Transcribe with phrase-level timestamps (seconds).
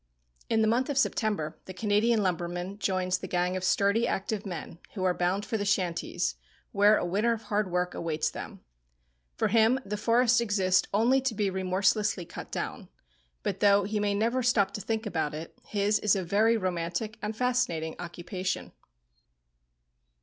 [0.49, 4.79] In the month of September the Canadian lumberman joins the gang of sturdy, active men
[4.95, 6.37] who are bound for the "shanties,"
[6.71, 8.61] where a winter of hard work awaits them.
[9.35, 12.89] For him the forests exist only to be remorselessly cut down;
[13.43, 17.19] but though he may never stop to think about it, his is a very romantic
[17.21, 18.71] and fascinating occupation.